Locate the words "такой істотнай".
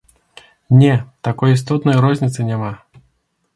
1.27-2.01